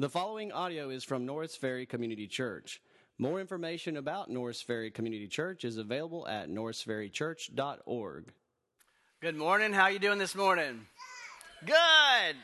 [0.00, 2.80] The following audio is from Norris Ferry Community Church.
[3.18, 8.32] More information about Norris Ferry Community Church is available at norrisferrychurch.org.
[9.20, 9.74] Good morning.
[9.74, 10.86] How are you doing this morning?
[11.66, 11.74] Good.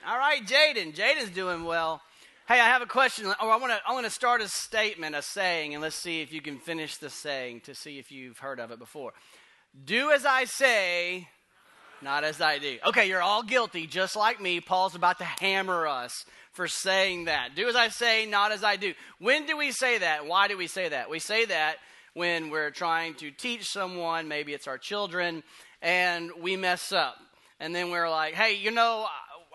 [0.06, 0.94] All right, Jaden.
[0.94, 2.02] Jaden's doing well.
[2.46, 3.32] Hey, I have a question.
[3.40, 6.20] Oh, I want to I want to start a statement, a saying, and let's see
[6.20, 9.14] if you can finish the saying to see if you've heard of it before.
[9.82, 11.28] Do as I say,
[12.02, 12.78] not as I do.
[12.88, 14.60] Okay, you're all guilty, just like me.
[14.60, 17.54] Paul's about to hammer us for saying that.
[17.54, 18.94] Do as I say, not as I do.
[19.18, 20.26] When do we say that?
[20.26, 21.10] Why do we say that?
[21.10, 21.76] We say that
[22.14, 25.42] when we're trying to teach someone, maybe it's our children,
[25.82, 27.16] and we mess up.
[27.60, 29.06] And then we're like, hey, you know,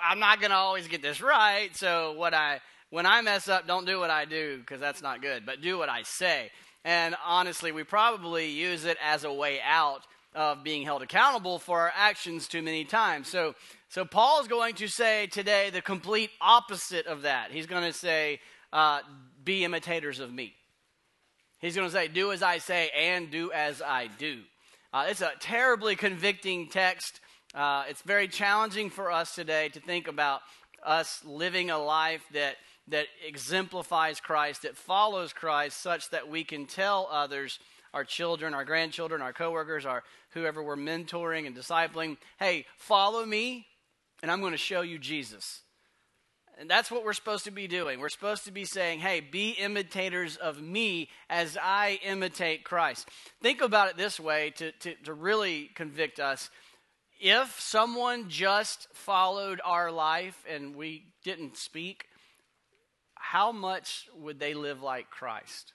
[0.04, 1.76] I'm not going to always get this right.
[1.76, 5.22] So what I when I mess up, don't do what I do because that's not
[5.22, 6.52] good, but do what I say.
[6.84, 10.02] And honestly, we probably use it as a way out
[10.34, 13.28] of being held accountable for our actions too many times.
[13.28, 13.56] So
[13.90, 17.52] so Paul is going to say today the complete opposite of that.
[17.52, 18.40] He's going to say,
[18.72, 19.02] uh,
[19.44, 20.54] be imitators of me.
[21.60, 24.44] He's going to say, do as I say and do as I do.
[24.94, 27.20] Uh, it's a terribly convicting text.
[27.54, 30.40] Uh, it's very challenging for us today to think about
[30.86, 32.56] us living a life that,
[32.88, 37.60] that exemplifies Christ, that follows Christ, such that we can tell others,
[37.94, 43.68] our children, our grandchildren, our coworkers, our whoever we're mentoring and discipling, hey, follow me,
[44.22, 45.62] and I'm going to show you Jesus.
[46.58, 48.00] And that's what we're supposed to be doing.
[48.00, 53.10] We're supposed to be saying, hey, be imitators of me as I imitate Christ.
[53.42, 56.50] Think about it this way to, to, to really convict us.
[57.20, 62.06] If someone just followed our life and we didn't speak,
[63.16, 65.74] how much would they live like Christ?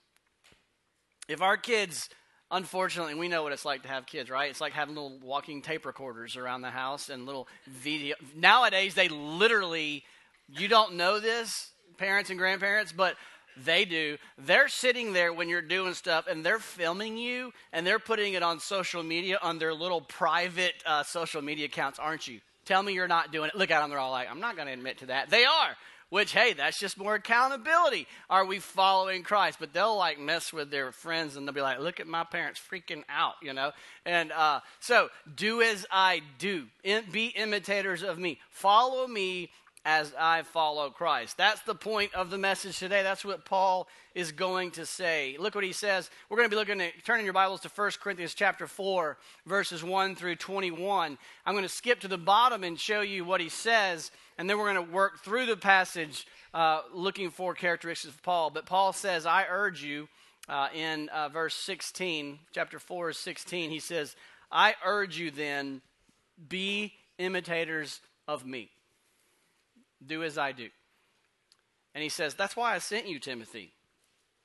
[1.28, 2.08] If our kids
[2.50, 4.50] unfortunately, we know what it's like to have kids, right?
[4.50, 8.16] It's like having little walking tape recorders around the house and little video.
[8.36, 10.04] Nowadays, they literally,
[10.48, 13.16] you don't know this, parents and grandparents, but
[13.64, 14.18] they do.
[14.38, 18.42] They're sitting there when you're doing stuff and they're filming you and they're putting it
[18.42, 22.40] on social media on their little private uh, social media accounts, aren't you?
[22.66, 23.56] Tell me you're not doing it.
[23.56, 25.30] Look at them, they're all like, I'm not going to admit to that.
[25.30, 25.76] They are.
[26.08, 28.06] Which, hey, that's just more accountability.
[28.30, 29.58] Are we following Christ?
[29.58, 32.60] But they'll like mess with their friends and they'll be like, look at my parents
[32.60, 33.72] freaking out, you know?
[34.04, 38.38] And uh, so, do as I do, be imitators of me.
[38.50, 39.50] Follow me
[39.86, 41.38] as I follow Christ.
[41.38, 43.02] That's the point of the message today.
[43.02, 45.36] That's what Paul is going to say.
[45.38, 46.10] Look what he says.
[46.28, 49.16] We're going to be looking at turning your Bibles to 1 Corinthians chapter 4,
[49.46, 51.16] verses 1 through 21.
[51.46, 54.58] I'm going to skip to the bottom and show you what he says and then
[54.58, 58.50] we're going to work through the passage uh, looking for characteristics of Paul.
[58.50, 60.08] But Paul says, I urge you,
[60.48, 64.14] uh, in uh, verse 16, chapter 4, 16, he says,
[64.52, 65.80] I urge you then,
[66.48, 68.70] be imitators of me.
[70.06, 70.68] Do as I do.
[71.94, 73.72] And he says, That's why I sent you, Timothy,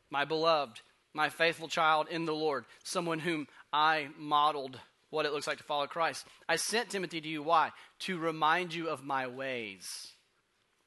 [0.09, 0.81] my beloved,
[1.13, 4.79] my faithful child in the Lord, someone whom I modeled
[5.09, 6.25] what it looks like to follow Christ.
[6.47, 7.44] I sent Timothy to you.
[7.44, 7.72] Why?
[7.99, 10.13] To remind you of my ways.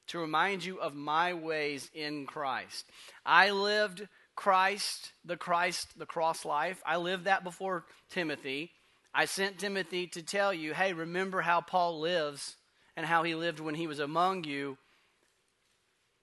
[0.09, 2.87] To remind you of my ways in Christ.
[3.25, 6.83] I lived Christ, the Christ, the cross life.
[6.85, 8.73] I lived that before Timothy.
[9.15, 12.57] I sent Timothy to tell you, hey, remember how Paul lives
[12.97, 14.79] and how he lived when he was among you.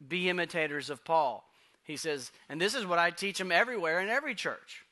[0.08, 1.44] Be imitators of Paul.
[1.84, 4.86] He says, and this is what I teach them everywhere in every church.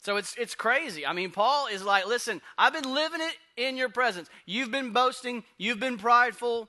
[0.00, 1.04] So it's, it's crazy.
[1.04, 4.28] I mean, Paul is like, listen, I've been living it in your presence.
[4.46, 6.68] You've been boasting, you've been prideful.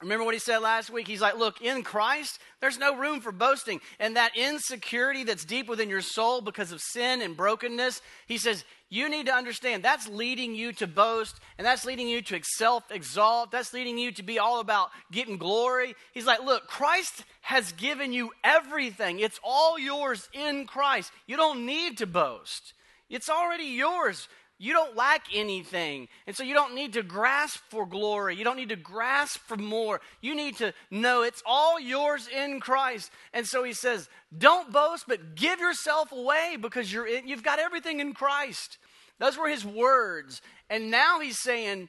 [0.00, 1.08] Remember what he said last week?
[1.08, 3.80] He's like, look, in Christ, there's no room for boasting.
[3.98, 8.64] And that insecurity that's deep within your soul because of sin and brokenness, he says,
[8.90, 12.84] you need to understand that's leading you to boast and that's leading you to self
[12.90, 13.50] exalt.
[13.50, 15.94] That's leading you to be all about getting glory.
[16.12, 21.12] He's like, look, Christ has given you everything, it's all yours in Christ.
[21.26, 22.74] You don't need to boast,
[23.08, 24.28] it's already yours.
[24.60, 26.08] You don't lack anything.
[26.26, 28.34] And so you don't need to grasp for glory.
[28.34, 30.00] You don't need to grasp for more.
[30.20, 33.12] You need to know it's all yours in Christ.
[33.32, 37.60] And so he says, don't boast, but give yourself away because you're in, you've got
[37.60, 38.78] everything in Christ.
[39.18, 40.40] Those were his words.
[40.70, 41.88] And now he's saying,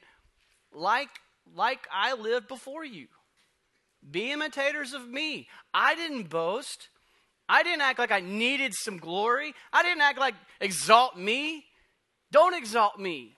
[0.72, 1.08] like,
[1.54, 3.06] like I lived before you.
[4.08, 5.48] Be imitators of me.
[5.74, 6.88] I didn't boast.
[7.48, 9.54] I didn't act like I needed some glory.
[9.72, 11.64] I didn't act like exalt me.
[12.32, 13.36] Don't exalt me.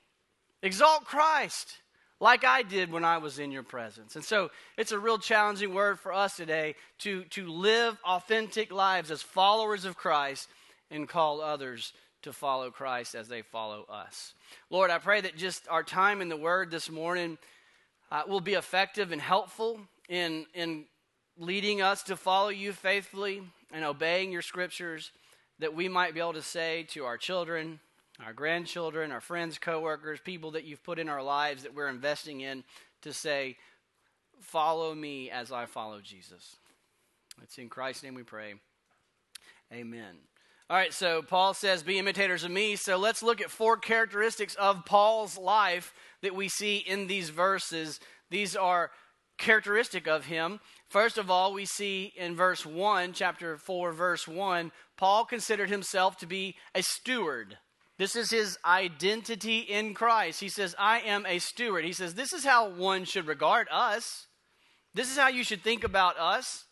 [0.63, 1.79] Exalt Christ
[2.21, 4.15] like I did when I was in your presence.
[4.15, 9.11] And so it's a real challenging word for us today to, to live authentic lives
[9.11, 10.49] as followers of Christ
[10.91, 11.93] and call others
[12.23, 14.35] to follow Christ as they follow us.
[14.71, 17.39] Lord, I pray that just our time in the Word this morning
[18.11, 20.85] uh, will be effective and helpful in, in
[21.39, 23.43] leading us to follow you faithfully
[23.73, 25.11] and obeying your scriptures
[25.59, 27.81] that we might be able to say to our children,
[28.25, 32.41] our grandchildren, our friends, coworkers, people that you've put in our lives that we're investing
[32.41, 32.65] in
[33.03, 33.57] to say,
[34.41, 36.57] Follow me as I follow Jesus.
[37.43, 38.55] It's in Christ's name we pray.
[39.73, 40.17] Amen.
[40.73, 42.77] All right, so Paul says, Be imitators of me.
[42.77, 45.93] So let's look at four characteristics of Paul's life
[46.23, 48.01] that we see in these verses.
[48.31, 48.91] These are
[49.37, 50.61] characteristic of him.
[50.89, 56.17] First of all, we see in verse 1, chapter 4, verse 1, Paul considered himself
[56.17, 57.59] to be a steward.
[57.99, 60.41] This is his identity in Christ.
[60.41, 61.85] He says, I am a steward.
[61.85, 64.27] He says, This is how one should regard us.
[64.95, 66.65] This is how you should think about us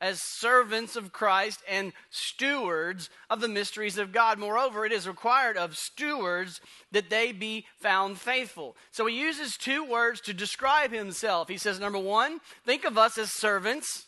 [0.00, 4.38] as servants of Christ and stewards of the mysteries of God.
[4.38, 6.60] Moreover, it is required of stewards
[6.90, 8.76] that they be found faithful.
[8.90, 11.48] So he uses two words to describe himself.
[11.48, 14.06] He says, number one, think of us as servants.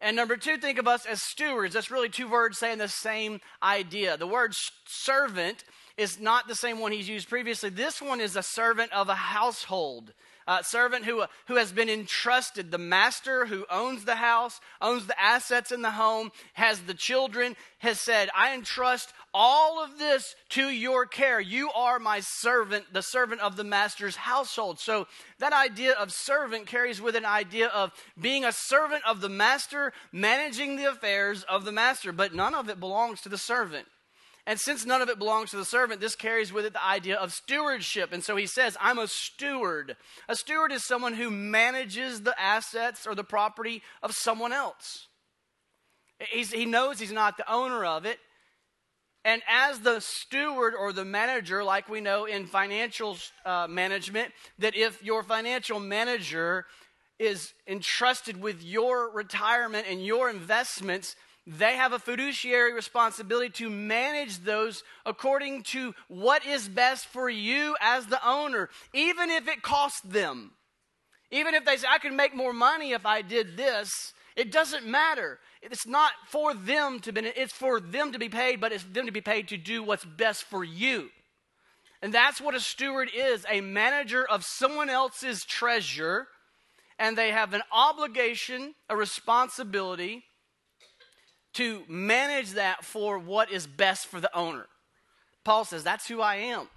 [0.00, 1.74] And number two, think of us as stewards.
[1.74, 4.16] That's really two words saying the same idea.
[4.16, 4.54] The word
[4.86, 5.62] servant
[5.96, 7.68] is not the same one he's used previously.
[7.68, 10.14] This one is a servant of a household
[10.50, 15.18] uh, servant who, who has been entrusted, the master who owns the house, owns the
[15.20, 20.68] assets in the home, has the children, has said, I entrust all of this to
[20.68, 21.40] your care.
[21.40, 24.80] You are my servant, the servant of the master's household.
[24.80, 25.06] So
[25.38, 29.92] that idea of servant carries with an idea of being a servant of the master,
[30.10, 33.86] managing the affairs of the master, but none of it belongs to the servant.
[34.46, 37.16] And since none of it belongs to the servant, this carries with it the idea
[37.16, 38.12] of stewardship.
[38.12, 39.96] And so he says, I'm a steward.
[40.28, 45.08] A steward is someone who manages the assets or the property of someone else.
[46.30, 48.18] He's, he knows he's not the owner of it.
[49.24, 54.74] And as the steward or the manager, like we know in financial uh, management, that
[54.74, 56.64] if your financial manager
[57.18, 61.16] is entrusted with your retirement and your investments,
[61.46, 67.76] they have a fiduciary responsibility to manage those according to what is best for you
[67.80, 70.52] as the owner, even if it costs them.
[71.30, 74.86] Even if they say, I could make more money if I did this, it doesn't
[74.86, 75.38] matter.
[75.62, 79.06] It's not for them to be, it's for them to be paid, but it's them
[79.06, 81.10] to be paid to do what's best for you.
[82.02, 86.28] And that's what a steward is a manager of someone else's treasure,
[86.98, 90.24] and they have an obligation, a responsibility
[91.54, 94.66] to manage that for what is best for the owner.
[95.44, 96.68] Paul says, That's who I am.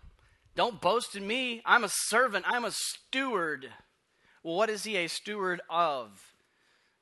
[0.56, 1.62] Don't boast in me.
[1.66, 3.70] I'm a servant, I'm a steward.
[4.44, 6.10] Well, what is he a steward of?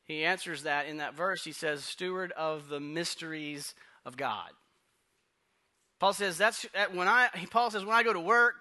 [0.03, 1.43] He answers that in that verse.
[1.43, 3.73] He says, Steward of the mysteries
[4.05, 4.49] of God.
[5.99, 8.55] Paul says, That's when I, Paul says, when I go to work,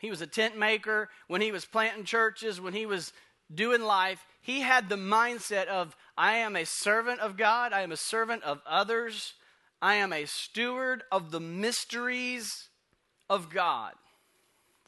[0.00, 1.08] he was a tent maker.
[1.26, 3.12] When he was planting churches, when he was
[3.52, 7.92] doing life, he had the mindset of, I am a servant of God, I am
[7.92, 9.34] a servant of others,
[9.82, 12.68] I am a steward of the mysteries
[13.28, 13.92] of God.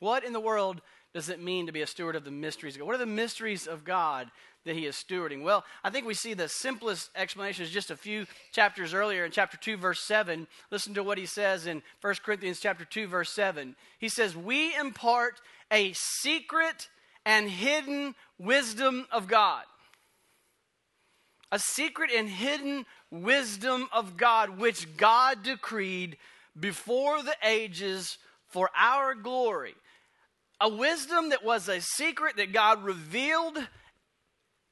[0.00, 0.80] What in the world
[1.12, 2.86] does it mean to be a steward of the mysteries of God?
[2.86, 4.30] What are the mysteries of God
[4.64, 5.42] that he is stewarding?
[5.42, 9.32] Well, I think we see the simplest explanation is just a few chapters earlier in
[9.32, 10.46] chapter 2 verse 7.
[10.70, 13.76] Listen to what he says in 1 Corinthians chapter 2 verse 7.
[13.98, 15.40] He says, "We impart
[15.70, 16.88] a secret
[17.24, 19.64] and hidden wisdom of God."
[21.50, 26.16] A secret and hidden wisdom of God, which God decreed
[26.58, 28.18] before the ages
[28.48, 29.74] for our glory.
[30.60, 33.58] A wisdom that was a secret that God revealed,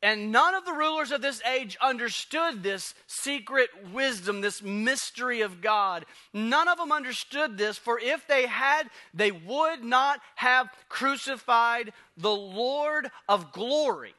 [0.02, 5.60] and none of the rulers of this age understood this secret wisdom, this mystery of
[5.60, 6.04] God.
[6.34, 12.34] None of them understood this, for if they had, they would not have crucified the
[12.34, 14.14] Lord of glory.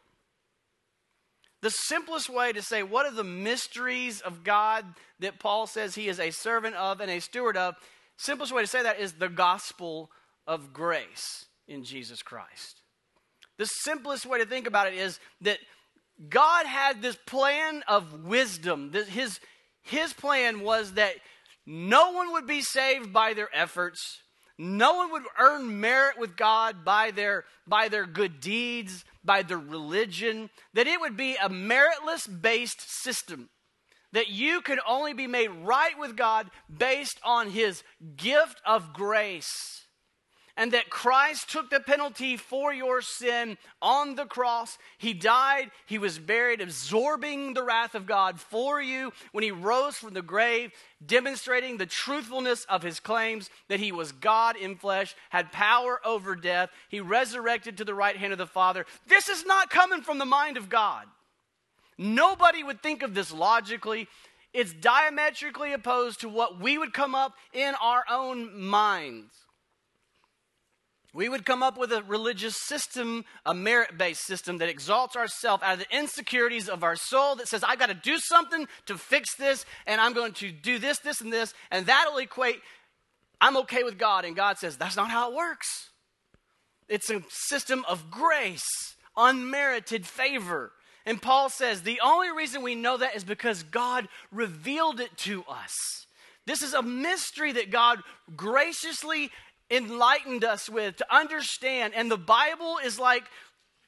[1.61, 4.85] The simplest way to say what are the mysteries of God
[5.19, 7.75] that Paul says he is a servant of and a steward of,
[8.17, 10.11] simplest way to say that is the gospel
[10.45, 12.81] of grace in Jesus Christ.
[13.57, 15.57] The simplest way to think about it is that
[16.29, 18.93] God had this plan of wisdom.
[19.09, 19.39] His,
[19.81, 21.15] his plan was that
[21.65, 24.21] no one would be saved by their efforts.
[24.57, 29.57] No one would earn merit with God by their, by their good deeds, by their
[29.57, 33.49] religion, that it would be a meritless based system.
[34.13, 37.83] That you could only be made right with God based on His
[38.15, 39.86] gift of grace
[40.57, 44.79] and that Christ took the penalty for your sin on the cross.
[44.97, 49.95] He died, he was buried, absorbing the wrath of God for you when he rose
[49.95, 50.71] from the grave,
[51.05, 56.35] demonstrating the truthfulness of his claims that he was God in flesh, had power over
[56.35, 56.71] death.
[56.89, 58.85] He resurrected to the right hand of the Father.
[59.07, 61.05] This is not coming from the mind of God.
[61.99, 64.07] Nobody would think of this logically.
[64.53, 69.31] It's diametrically opposed to what we would come up in our own minds.
[71.13, 75.63] We would come up with a religious system, a merit based system that exalts ourselves
[75.63, 78.97] out of the insecurities of our soul that says, I've got to do something to
[78.97, 82.61] fix this, and I'm going to do this, this, and this, and that'll equate,
[83.39, 84.25] I'm okay with God.
[84.25, 85.89] And God says, That's not how it works.
[86.89, 90.71] It's a system of grace, unmerited favor.
[91.05, 95.43] And Paul says, The only reason we know that is because God revealed it to
[95.49, 95.73] us.
[96.45, 97.99] This is a mystery that God
[98.35, 99.31] graciously
[99.69, 101.93] enlightened us with to understand.
[101.93, 103.23] And the Bible is like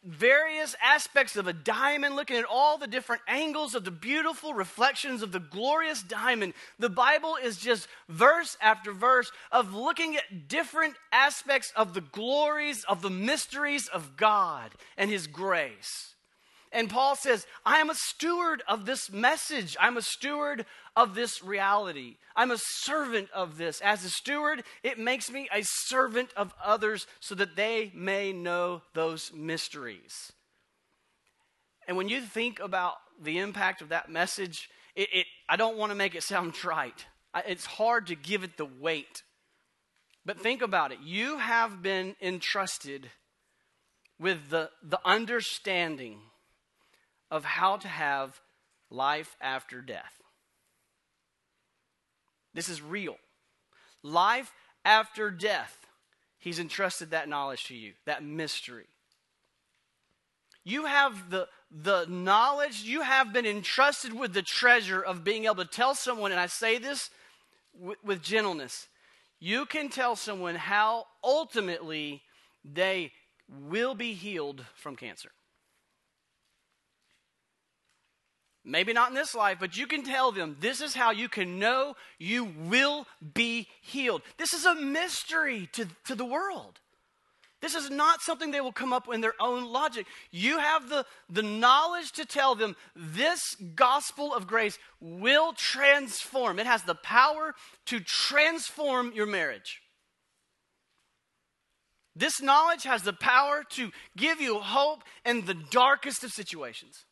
[0.04, 5.22] various aspects of a diamond, looking at all the different angles of the beautiful reflections
[5.22, 6.54] of the glorious diamond.
[6.78, 12.86] The Bible is just verse after verse of looking at different aspects of the glories,
[12.86, 16.16] of the mysteries of God and His grace.
[16.72, 19.76] And Paul says, I am a steward of this message.
[19.80, 22.18] I'm a steward of this reality.
[22.36, 23.82] I'm a servant of this.
[23.82, 28.84] As a steward, it makes me a servant of others so that they may know
[28.94, 30.32] those mysteries.
[31.88, 35.92] And when you think about the impact of that message, it, it I don't want
[35.92, 37.08] to make it sound trite.
[37.48, 39.24] It's hard to give it the weight.
[40.24, 41.00] But think about it.
[41.04, 43.10] You have been entrusted
[44.20, 46.20] with the, the understanding
[47.32, 48.42] of how to have
[48.90, 50.22] life after death.
[52.54, 53.18] This is real.
[54.04, 54.52] Life
[54.84, 55.86] after death.
[56.40, 58.88] He's entrusted that knowledge to you, that mystery.
[60.64, 65.56] You have the, the knowledge, you have been entrusted with the treasure of being able
[65.56, 67.10] to tell someone, and I say this
[67.74, 68.88] with, with gentleness,
[69.40, 72.22] you can tell someone how ultimately
[72.64, 73.12] they
[73.48, 75.32] will be healed from cancer.
[78.70, 81.58] Maybe not in this life, but you can tell them this is how you can
[81.58, 84.22] know you will be healed.
[84.38, 86.80] This is a mystery to, to the world.
[87.62, 90.06] This is not something they will come up with in their own logic.
[90.30, 93.42] You have the, the knowledge to tell them this
[93.74, 96.60] gospel of grace will transform.
[96.60, 97.56] It has the power
[97.88, 99.82] to transform your marriage.
[102.16, 107.06] This knowledge has the power to give you hope in the darkest of situations.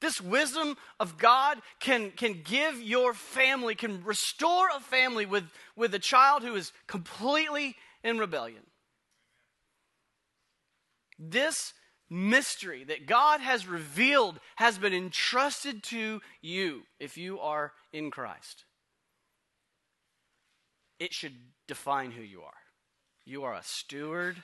[0.00, 5.44] This wisdom of God can, can give your family, can restore a family with,
[5.76, 8.62] with a child who is completely in rebellion.
[11.18, 11.74] This
[12.08, 18.64] mystery that God has revealed has been entrusted to you if you are in Christ.
[20.98, 21.36] It should
[21.68, 22.52] define who you are.
[23.26, 24.42] You are a steward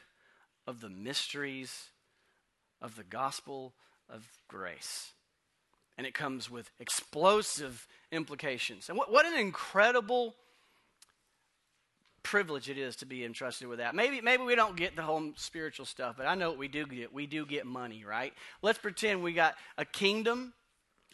[0.67, 1.91] of the mysteries
[2.81, 3.75] of the gospel
[4.09, 5.13] of grace
[5.97, 8.89] and it comes with explosive implications.
[8.89, 10.35] And what, what an incredible
[12.23, 13.95] privilege it is to be entrusted with that.
[13.95, 16.85] Maybe maybe we don't get the whole spiritual stuff, but I know what we do
[16.85, 17.13] get.
[17.13, 18.33] We do get money, right?
[18.63, 20.53] Let's pretend we got a kingdom,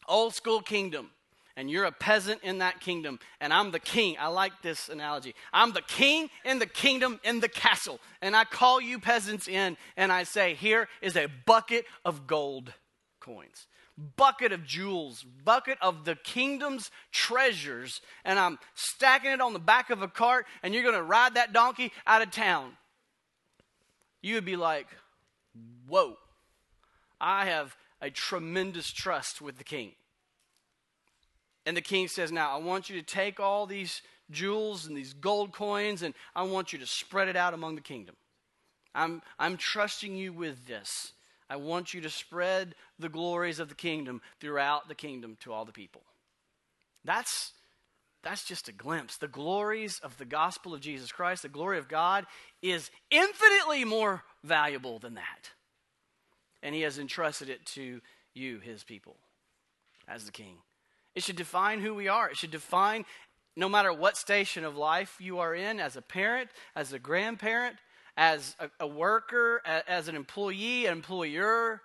[0.09, 1.11] old school kingdom.
[1.55, 4.17] And you're a peasant in that kingdom, and I'm the king.
[4.19, 5.35] I like this analogy.
[5.53, 9.77] I'm the king in the kingdom in the castle, and I call you peasants in,
[9.99, 12.73] and I say, Here is a bucket of gold
[13.21, 19.59] coins bucket of jewels, bucket of the kingdom's treasures, and I'm stacking it on the
[19.59, 22.73] back of a cart, and you're going to ride that donkey out of town.
[24.23, 24.87] You would be like,
[25.87, 26.17] whoa,
[27.21, 29.93] I have a tremendous trust with the king.
[31.65, 35.13] And the king says, Now, I want you to take all these jewels and these
[35.13, 38.17] gold coins, and I want you to spread it out among the kingdom.
[38.95, 41.13] I'm, I'm trusting you with this.
[41.53, 45.67] I want you to spread the glories of the kingdom throughout the kingdom to all
[45.67, 46.01] the people.
[47.05, 47.53] That's,
[48.23, 49.19] that's just a glimpse.
[49.19, 52.25] The glories of the gospel of Jesus Christ, the glory of God,
[52.63, 55.51] is infinitely more valuable than that.
[56.63, 58.01] And He has entrusted it to
[58.33, 59.17] you, His people,
[60.09, 60.57] as the King.
[61.15, 62.31] It should define who we are.
[62.31, 63.05] It should define
[63.57, 67.77] no matter what station of life you are in, as a parent, as a grandparent,
[68.17, 71.81] as a, a worker, a, as an employee, an employer,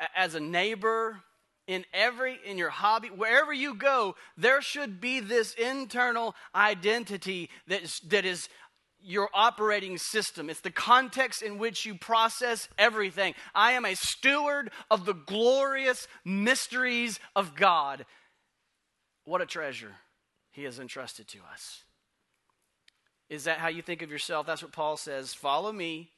[0.00, 1.22] a, as a neighbor,
[1.66, 7.82] in every in your hobby wherever you go there should be this internal identity that
[7.82, 8.48] is, that is
[9.00, 10.50] your operating system.
[10.50, 13.34] It's the context in which you process everything.
[13.54, 18.04] I am a steward of the glorious mysteries of god.
[19.24, 19.94] What a treasure
[20.50, 21.84] he has entrusted to us
[23.28, 24.46] is that how you think of yourself?
[24.46, 25.34] That's what Paul says.
[25.34, 26.10] Follow me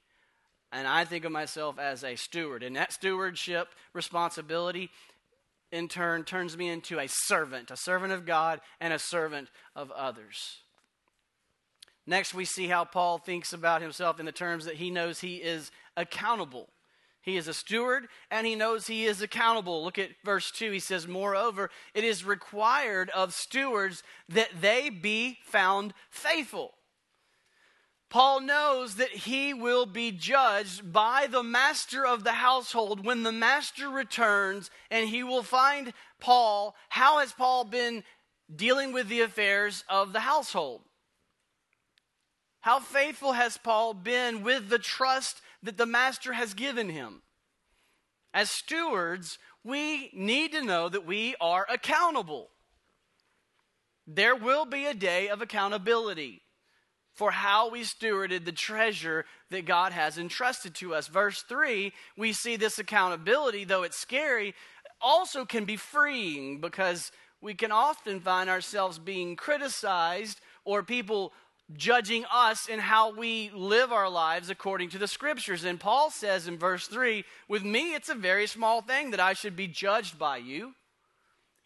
[0.73, 2.63] and I think of myself as a steward.
[2.63, 4.91] And that stewardship responsibility,
[5.73, 9.91] in turn, turns me into a servant, a servant of God and a servant of
[9.91, 10.59] others.
[12.07, 15.37] Next, we see how Paul thinks about himself in the terms that he knows he
[15.37, 16.69] is accountable.
[17.23, 19.85] He is a steward and he knows he is accountable.
[19.85, 20.71] Look at verse 2.
[20.71, 26.73] He says, Moreover, it is required of stewards that they be found faithful.
[28.11, 33.31] Paul knows that he will be judged by the master of the household when the
[33.31, 36.75] master returns and he will find Paul.
[36.89, 38.03] How has Paul been
[38.55, 40.83] dealing with the affairs of the household?
[42.63, 47.23] How faithful has Paul been with the trust that the master has given him?
[48.35, 52.51] As stewards, we need to know that we are accountable.
[54.05, 56.43] There will be a day of accountability
[57.21, 61.07] for how we stewarded the treasure that God has entrusted to us.
[61.07, 64.55] Verse 3, we see this accountability, though it's scary,
[65.03, 67.13] also can be freeing because
[67.43, 71.35] we can often find ourselves being criticized or people
[71.75, 75.65] judging us in how we live our lives according to the scriptures.
[75.65, 79.35] And Paul says in verse 3 With me, it's a very small thing that I
[79.35, 80.73] should be judged by you.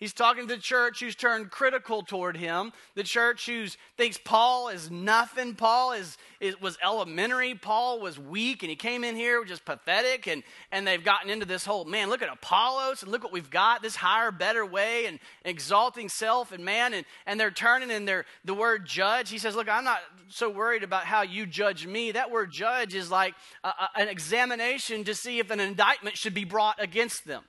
[0.00, 4.68] He's talking to the church who's turned critical toward him, the church who thinks Paul
[4.68, 5.54] is nothing.
[5.54, 7.54] Paul is, is, was elementary.
[7.54, 10.26] Paul was weak, and he came in here just pathetic.
[10.26, 13.50] And, and they've gotten into this whole man, look at Apollos, and look what we've
[13.50, 16.92] got this higher, better way, and exalting self and man.
[16.92, 19.30] And, and they're turning in their the word judge.
[19.30, 22.10] He says, Look, I'm not so worried about how you judge me.
[22.10, 26.34] That word judge is like a, a, an examination to see if an indictment should
[26.34, 27.44] be brought against them.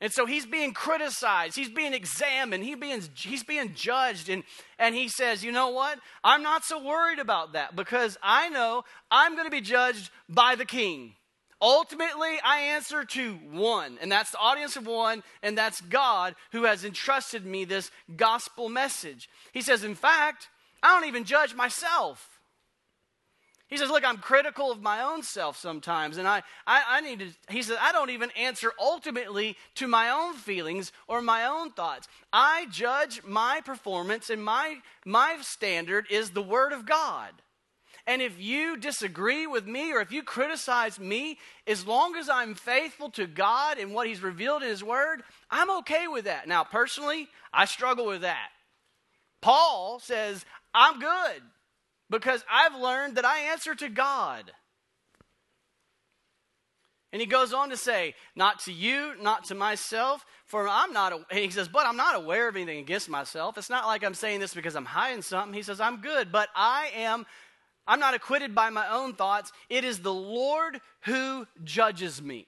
[0.00, 4.28] And so he's being criticized, he's being examined, he being, he's being judged.
[4.28, 4.44] And,
[4.78, 5.98] and he says, You know what?
[6.22, 10.54] I'm not so worried about that because I know I'm going to be judged by
[10.54, 11.14] the king.
[11.62, 16.64] Ultimately, I answer to one, and that's the audience of one, and that's God who
[16.64, 19.30] has entrusted me this gospel message.
[19.52, 20.48] He says, In fact,
[20.82, 22.35] I don't even judge myself.
[23.68, 27.18] He says, Look, I'm critical of my own self sometimes, and I, I, I, need
[27.18, 31.72] to, he says, I don't even answer ultimately to my own feelings or my own
[31.72, 32.06] thoughts.
[32.32, 37.30] I judge my performance, and my, my standard is the Word of God.
[38.06, 42.54] And if you disagree with me or if you criticize me, as long as I'm
[42.54, 46.46] faithful to God and what He's revealed in His Word, I'm okay with that.
[46.46, 48.50] Now, personally, I struggle with that.
[49.42, 51.42] Paul says, I'm good
[52.10, 54.52] because I've learned that I answer to God.
[57.12, 61.12] And he goes on to say, Not to you, not to myself, for I'm not,
[61.12, 63.56] and he says, But I'm not aware of anything against myself.
[63.56, 65.54] It's not like I'm saying this because I'm hiding something.
[65.54, 67.24] He says, I'm good, but I am,
[67.86, 69.52] I'm not acquitted by my own thoughts.
[69.70, 72.46] It is the Lord who judges me.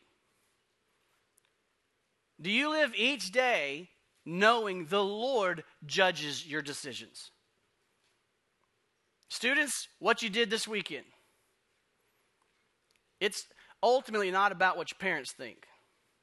[2.40, 3.88] Do you live each day
[4.26, 7.30] knowing the Lord judges your decisions?
[9.28, 11.04] Students, what you did this weekend.
[13.20, 13.46] It's
[13.82, 15.66] ultimately not about what your parents think.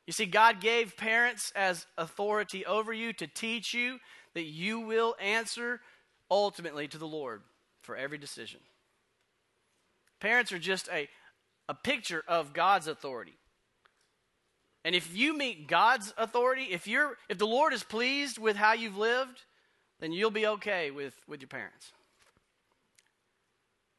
[0.08, 4.00] You see, God gave parents as authority over you to teach you
[4.34, 5.82] that you will answer
[6.30, 7.42] ultimately to the Lord
[7.82, 8.60] for every decision.
[10.20, 11.08] Parents are just a,
[11.68, 13.38] a picture of God's authority.
[14.84, 18.74] And if you meet God's authority, if you're if the Lord is pleased with how
[18.74, 19.42] you've lived,
[20.00, 21.92] then you'll be okay with, with your parents.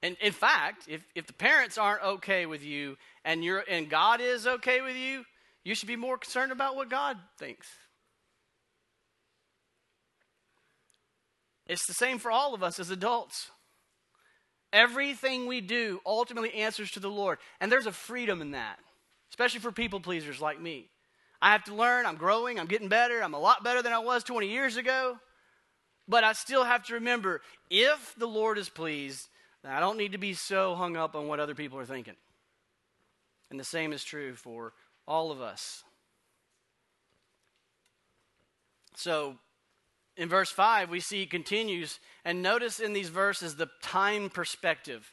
[0.06, 4.20] And in fact, if, if the parents aren't okay with you and you're and God
[4.20, 5.24] is okay with you,
[5.64, 7.66] you should be more concerned about what God thinks.
[11.66, 13.50] It's the same for all of us as adults.
[14.72, 17.38] Everything we do ultimately answers to the Lord.
[17.60, 18.78] And there's a freedom in that,
[19.30, 20.88] especially for people pleasers like me.
[21.42, 23.98] I have to learn, I'm growing, I'm getting better, I'm a lot better than I
[23.98, 25.18] was 20 years ago.
[26.06, 27.40] But I still have to remember
[27.70, 29.26] if the Lord is pleased,
[29.68, 32.14] I don't need to be so hung up on what other people are thinking.
[33.50, 34.72] And the same is true for
[35.06, 35.84] all of us.
[38.94, 39.36] So,
[40.16, 45.12] in verse 5, we see he continues, and notice in these verses the time perspective.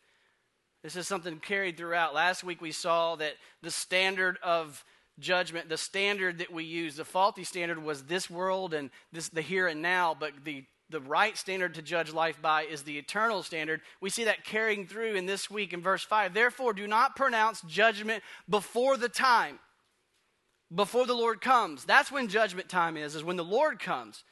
[0.81, 2.13] This is something carried throughout.
[2.13, 4.83] Last week we saw that the standard of
[5.19, 9.41] judgment, the standard that we use, the faulty standard was this world and this the
[9.41, 10.63] here and now, but the
[10.93, 13.82] the right standard to judge life by is the eternal standard.
[13.99, 16.34] We see that carrying through in this week in verse 5.
[16.34, 19.60] Therefore, do not pronounce judgment before the time,
[20.73, 21.84] before the Lord comes.
[21.84, 24.23] That's when judgment time is, is when the Lord comes.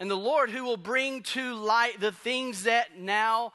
[0.00, 3.52] And the Lord who will bring to light the things that now,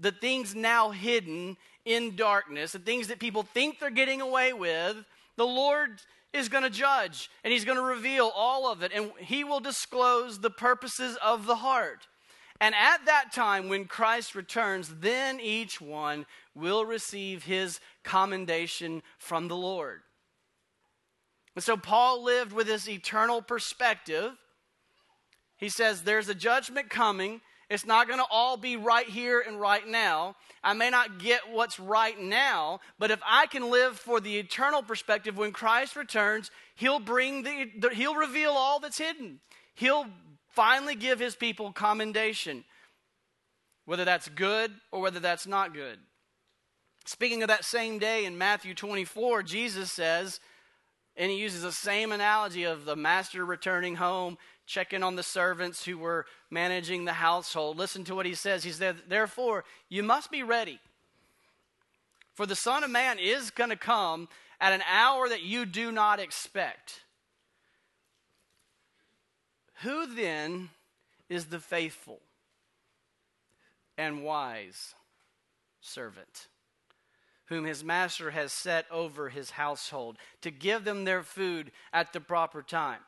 [0.00, 4.96] the things now hidden in darkness, the things that people think they're getting away with,
[5.36, 6.00] the Lord
[6.36, 9.60] is going to judge and he's going to reveal all of it and he will
[9.60, 12.06] disclose the purposes of the heart.
[12.60, 19.48] And at that time, when Christ returns, then each one will receive his commendation from
[19.48, 20.00] the Lord.
[21.54, 24.32] And so Paul lived with this eternal perspective.
[25.56, 27.40] He says, There's a judgment coming.
[27.68, 30.36] It's not going to all be right here and right now.
[30.62, 34.82] I may not get what's right now, but if I can live for the eternal
[34.82, 39.40] perspective when Christ returns, he'll bring the, the he'll reveal all that's hidden.
[39.74, 40.06] He'll
[40.48, 42.64] finally give his people commendation,
[43.84, 45.98] whether that's good or whether that's not good.
[47.04, 50.40] Speaking of that same day in Matthew 24, Jesus says,
[51.16, 55.84] and he uses the same analogy of the master returning home, checking on the servants
[55.84, 57.78] who were managing the household.
[57.78, 58.64] Listen to what he says.
[58.64, 60.78] He said, Therefore, you must be ready.
[62.34, 64.28] For the Son of Man is going to come
[64.60, 67.00] at an hour that you do not expect.
[69.82, 70.70] Who then
[71.28, 72.20] is the faithful
[73.96, 74.94] and wise
[75.80, 76.48] servant?
[77.46, 82.20] Whom his master has set over his household, to give them their food at the
[82.20, 83.00] proper time.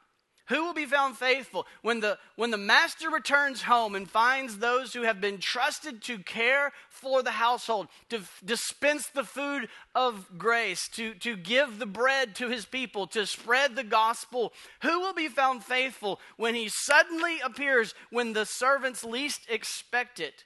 [0.48, 4.94] Who will be found faithful when the, when the master returns home and finds those
[4.94, 10.38] who have been trusted to care for the household, to f- dispense the food of
[10.38, 14.55] grace, to, to give the bread to his people, to spread the gospel?
[14.81, 20.44] Who will be found faithful when he suddenly appears when the servants least expect it?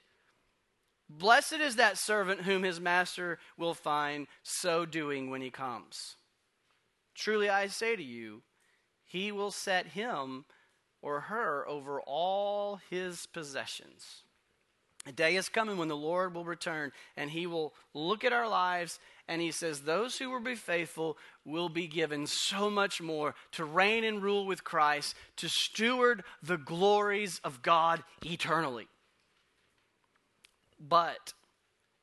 [1.09, 6.15] Blessed is that servant whom his master will find so doing when he comes.
[7.13, 8.41] Truly I say to you,
[9.03, 10.45] he will set him
[11.01, 14.23] or her over all his possessions.
[15.05, 18.47] A day is coming when the Lord will return and he will look at our
[18.47, 23.35] lives and he says, Those who will be faithful will be given so much more
[23.51, 28.87] to reign and rule with Christ, to steward the glories of God eternally.
[30.87, 31.33] But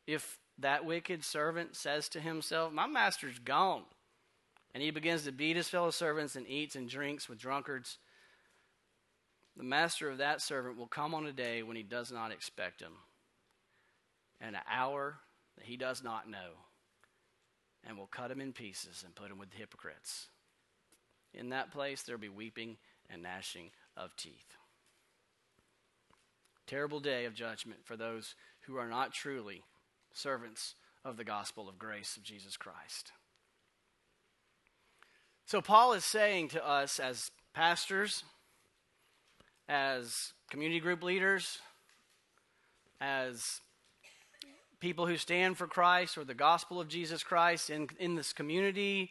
[0.06, 3.82] if that wicked servant says to himself, My master's gone,
[4.74, 7.98] and he begins to beat his fellow servants and eats and drinks with drunkards,
[9.56, 12.80] the master of that servant will come on a day when he does not expect
[12.80, 12.92] him,
[14.40, 15.18] and an hour
[15.58, 16.56] that he does not know,
[17.86, 20.28] and will cut him in pieces and put him with the hypocrites.
[21.34, 22.78] In that place there will be weeping
[23.10, 24.56] and gnashing of teeth.
[26.66, 28.36] Terrible day of judgment for those
[28.70, 29.62] who are not truly
[30.12, 33.12] servants of the gospel of grace of Jesus Christ.
[35.46, 38.22] So, Paul is saying to us as pastors,
[39.68, 41.58] as community group leaders,
[43.00, 43.60] as
[44.78, 49.10] people who stand for Christ or the gospel of Jesus Christ in, in this community,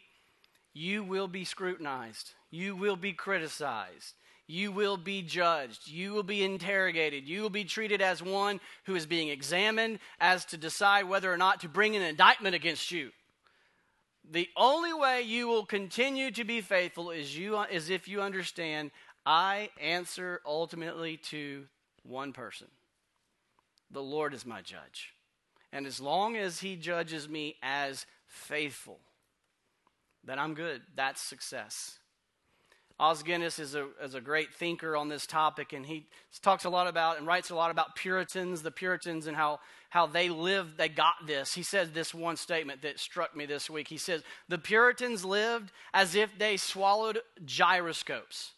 [0.72, 2.32] you will be scrutinized.
[2.50, 4.14] You will be criticized.
[4.50, 5.88] You will be judged.
[5.88, 7.28] You will be interrogated.
[7.28, 11.36] You will be treated as one who is being examined as to decide whether or
[11.36, 13.10] not to bring an indictment against you.
[14.28, 18.90] The only way you will continue to be faithful is, you, is if you understand
[19.24, 21.66] I answer ultimately to
[22.02, 22.66] one person.
[23.92, 25.14] The Lord is my judge.
[25.72, 28.98] And as long as He judges me as faithful,
[30.24, 30.82] then I'm good.
[30.96, 31.99] That's success.
[33.00, 36.04] Os Guinness is a, is a great thinker on this topic, and he
[36.42, 39.58] talks a lot about and writes a lot about Puritans, the Puritans, and how,
[39.88, 41.54] how they lived, they got this.
[41.54, 43.88] He says this one statement that struck me this week.
[43.88, 48.52] He says, The Puritans lived as if they swallowed gyroscopes.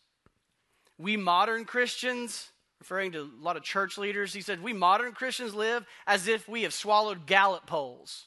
[0.99, 2.51] We modern Christians,
[2.81, 6.49] referring to a lot of church leaders, he said, We modern Christians live as if
[6.49, 8.27] we have swallowed Gallup polls.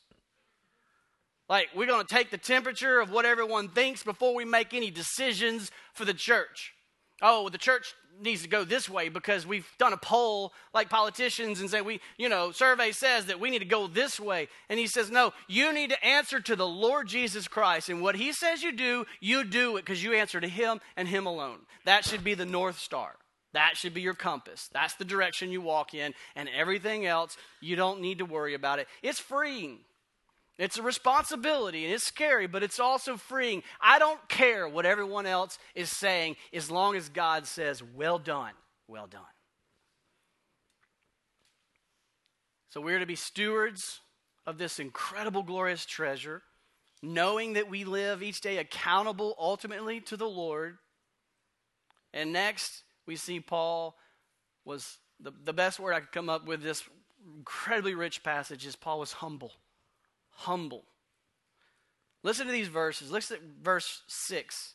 [1.47, 4.89] Like, we're going to take the temperature of what everyone thinks before we make any
[4.89, 6.73] decisions for the church.
[7.21, 11.59] Oh, the church needs to go this way because we've done a poll like politicians
[11.59, 14.47] and say we you know survey says that we need to go this way.
[14.69, 17.89] And he says no you need to answer to the lord jesus christ.
[17.89, 21.07] And what he says you do you do it because you answer to him and
[21.07, 21.59] him alone.
[21.83, 23.15] That should be the north star.
[23.53, 24.69] That should be your compass.
[24.73, 26.13] That's the direction you walk in.
[26.35, 28.87] And everything else you don't need to worry about it.
[29.01, 29.79] It's freeing
[30.57, 33.61] it's a responsibility and it's scary, but it's also freeing.
[33.81, 38.53] I don't care what everyone else is saying as long as God says, Well done,
[38.87, 39.21] well done.
[42.69, 43.99] So we're to be stewards
[44.45, 46.41] of this incredible, glorious treasure,
[47.01, 50.77] knowing that we live each day accountable ultimately to the Lord.
[52.13, 53.97] And next, we see Paul
[54.63, 56.83] was the, the best word I could come up with this
[57.37, 59.51] incredibly rich passage is Paul was humble
[60.35, 60.83] humble.
[62.23, 63.11] Listen to these verses.
[63.11, 64.73] Listen at verse 6.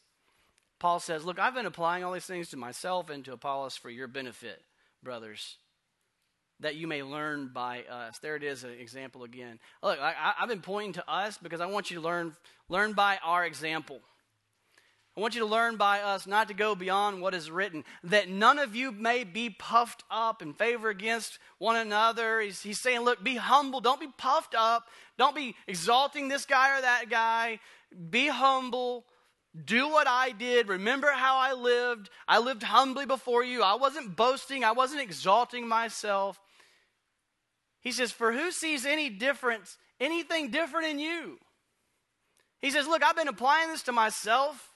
[0.79, 3.91] Paul says, Look, I've been applying all these things to myself and to Apollos for
[3.91, 4.63] your benefit,
[5.03, 5.57] brothers,
[6.61, 8.19] that you may learn by us.
[8.19, 9.59] There it is, an example again.
[9.83, 12.35] Look, I, have been pointing to us because I want you to learn,
[12.69, 14.01] learn by our example.
[15.17, 18.29] I want you to learn by us not to go beyond what is written, that
[18.29, 22.41] none of you may be puffed up in favor against one another.
[22.41, 23.81] He's, he's saying, look, be humble.
[23.81, 24.87] Don't be puffed up.
[25.19, 27.59] Don't be exalting this guy or that guy.
[28.09, 29.05] Be humble.
[29.65, 30.69] Do what I did.
[30.69, 32.09] Remember how I lived.
[32.29, 33.63] I lived humbly before you.
[33.63, 34.63] I wasn't boasting.
[34.63, 36.39] I wasn't exalting myself.
[37.81, 41.39] He says, For who sees any difference, anything different in you?
[42.61, 44.70] He says, Look, I've been applying this to myself.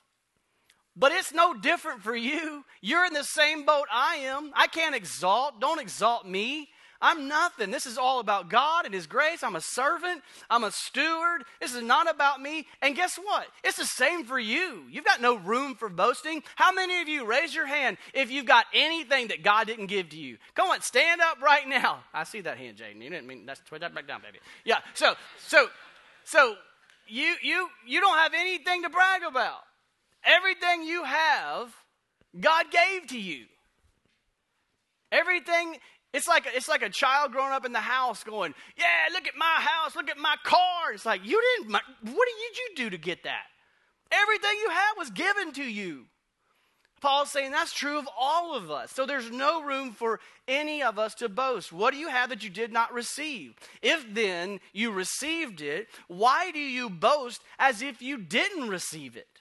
[0.96, 2.64] But it's no different for you.
[2.80, 4.52] You're in the same boat I am.
[4.54, 5.60] I can't exalt.
[5.60, 6.68] Don't exalt me.
[7.04, 7.70] I'm nothing.
[7.70, 9.42] This is all about God and His grace.
[9.42, 10.22] I'm a servant.
[10.48, 11.44] I'm a steward.
[11.60, 12.66] This is not about me.
[12.80, 13.46] And guess what?
[13.62, 14.84] It's the same for you.
[14.90, 16.42] You've got no room for boasting.
[16.56, 20.08] How many of you raise your hand if you've got anything that God didn't give
[20.10, 20.38] to you?
[20.54, 22.04] Come on, stand up right now.
[22.14, 23.02] I see that hand, Jaden.
[23.02, 24.38] You didn't mean that's put that back down, baby.
[24.64, 24.78] Yeah.
[24.94, 25.14] So,
[25.46, 25.68] so,
[26.24, 26.54] so
[27.06, 29.60] you you you don't have anything to brag about.
[30.24, 31.74] Everything you have,
[32.38, 33.44] God gave to you.
[35.12, 35.76] Everything,
[36.12, 39.34] it's like, it's like a child growing up in the house going, Yeah, look at
[39.36, 40.92] my house, look at my car.
[40.92, 43.44] It's like, You didn't, My, what did you do to get that?
[44.10, 46.06] Everything you had was given to you.
[47.04, 48.90] Paul's saying that's true of all of us.
[48.90, 51.70] So there's no room for any of us to boast.
[51.70, 53.54] What do you have that you did not receive?
[53.82, 59.33] If then you received it, why do you boast as if you didn't receive it?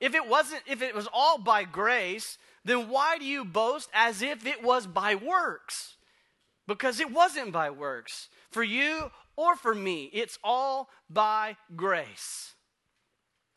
[0.00, 4.22] If it wasn't, if it was all by grace, then why do you boast as
[4.22, 5.96] if it was by works?
[6.66, 8.28] Because it wasn't by works.
[8.50, 12.54] For you or for me, it's all by grace.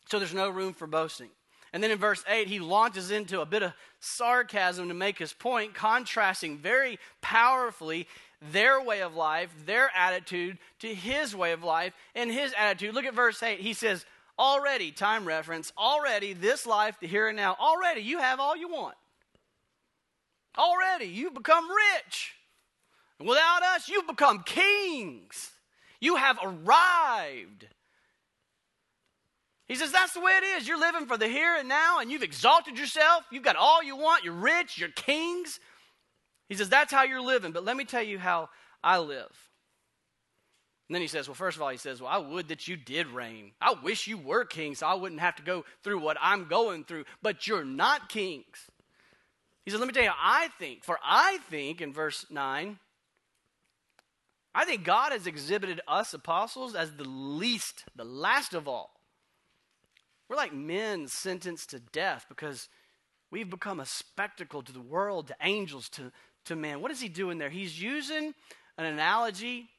[0.10, 1.30] So there's no room for boasting.
[1.74, 5.34] And then in verse 8, he launches into a bit of sarcasm to make his
[5.34, 8.08] point, contrasting very powerfully
[8.52, 12.94] their way of life, their attitude, to his way of life and his attitude.
[12.94, 13.60] Look at verse 8.
[13.60, 14.06] He says,
[14.38, 18.68] Already, time reference, already, this life, the here and now, already you have all you
[18.68, 18.96] want.
[20.58, 22.34] Already, you've become rich.
[23.20, 25.52] And without us, you've become kings.
[26.00, 27.68] You have arrived.
[29.68, 30.68] He says, That's the way it is.
[30.68, 33.24] You're living for the here and now, and you've exalted yourself.
[33.32, 34.24] You've got all you want.
[34.24, 34.78] You're rich.
[34.78, 35.60] You're kings.
[36.50, 37.52] He says, That's how you're living.
[37.52, 38.50] But let me tell you how
[38.84, 39.32] I live.
[40.88, 42.76] And then he says, Well, first of all, he says, Well, I would that you
[42.76, 43.52] did reign.
[43.62, 46.84] I wish you were king so I wouldn't have to go through what I'm going
[46.84, 48.70] through, but you're not kings.
[49.64, 52.78] He says, Let me tell you, I think, for I think in verse 9,
[54.56, 58.92] I think God has exhibited us apostles as the least, the last of all.
[60.30, 62.70] We're like men sentenced to death because
[63.32, 66.12] we've become a spectacle to the world, to angels, to,
[66.46, 66.82] to man.
[66.82, 67.50] What is he doing there?
[67.50, 68.34] He's using
[68.78, 69.70] an analogy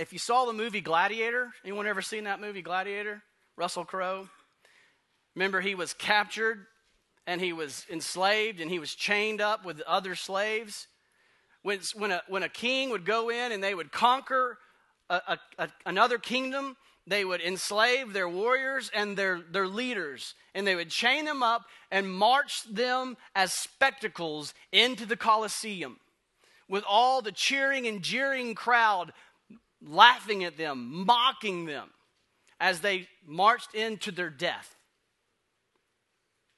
[0.00, 3.22] if you saw the movie Gladiator, anyone ever seen that movie Gladiator?
[3.54, 4.28] Russell Crowe.
[5.34, 6.64] Remember, he was captured
[7.26, 10.86] and he was enslaved and he was chained up with other slaves.
[11.62, 14.56] When, when, a, when a king would go in and they would conquer
[15.10, 20.66] a, a, a, another kingdom, they would enslave their warriors and their, their leaders, and
[20.66, 25.98] they would chain them up and march them as spectacles into the Colosseum
[26.70, 29.12] with all the cheering and jeering crowd
[29.82, 31.90] laughing at them, mocking them
[32.58, 34.76] as they marched into their death.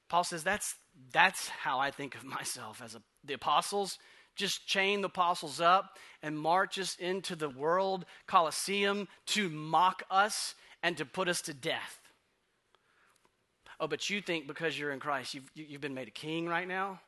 [0.09, 0.75] Paul says that's
[1.11, 3.97] that's how I think of myself as a, the apostles
[4.35, 10.55] just chain the apostles up and march us into the world Colosseum to mock us
[10.81, 11.99] and to put us to death.
[13.79, 16.67] Oh, but you think because you're in Christ, you've, you've been made a king right
[16.67, 16.99] now?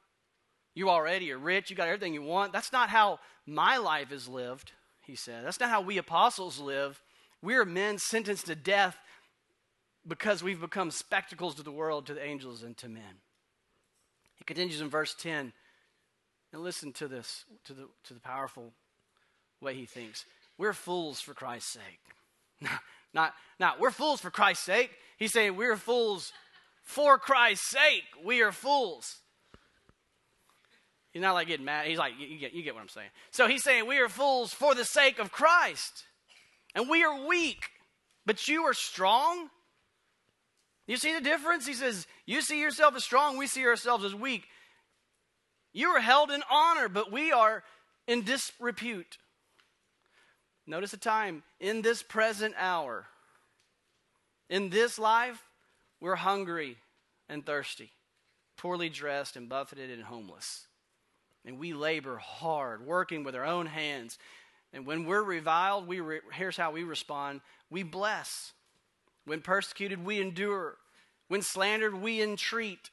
[0.73, 2.51] You already are rich, you got everything you want.
[2.54, 4.71] That's not how my life is lived
[5.05, 5.45] he said.
[5.45, 7.01] That's not how we apostles live.
[7.41, 8.97] We are men sentenced to death
[10.07, 13.21] because we've become spectacles to the world, to the angels, and to men.
[14.37, 15.53] He continues in verse 10.
[16.53, 18.71] And listen to this, to the, to the powerful
[19.61, 20.25] way he thinks.
[20.57, 22.71] We're fools for Christ's sake.
[23.13, 24.91] not, not, we're fools for Christ's sake.
[25.17, 26.31] He's saying we're fools
[26.81, 28.03] for Christ's sake.
[28.23, 29.17] We are fools.
[31.15, 31.88] He's not like getting mad.
[31.88, 33.08] He's like, you get, you get what I'm saying.
[33.32, 36.04] So he's saying, We are fools for the sake of Christ.
[36.75, 37.69] And we are weak,
[38.25, 39.49] but you are strong.
[40.88, 41.65] You see the difference?
[41.65, 44.43] He says, You see yourself as strong, we see ourselves as weak.
[45.71, 47.63] You are held in honor, but we are
[48.10, 49.17] in disrepute.
[50.67, 51.43] Notice the time.
[51.62, 53.06] In this present hour,
[54.49, 55.41] in this life,
[56.01, 56.75] we're hungry
[57.30, 57.93] and thirsty,
[58.58, 60.67] poorly dressed and buffeted and homeless.
[61.45, 64.17] And we labor hard, working with our own hands.
[64.73, 68.53] And when we're reviled, we re- here's how we respond we bless.
[69.25, 70.77] When persecuted, we endure.
[71.27, 72.91] When slandered, we entreat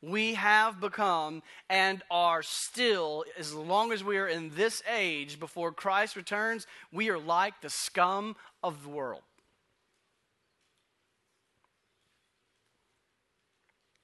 [0.00, 5.72] we have become and are still, as long as we are in this age before
[5.72, 9.22] Christ returns, we are like the scum of the world.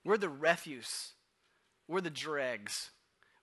[0.04, 1.13] We're the refuse.
[1.88, 2.90] We're the dregs.